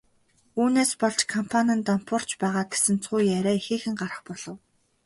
[0.61, 4.57] Үүнээс болж компани нь дампуурч байгаа гэсэн цуу яриа ихээхэн гарах болов.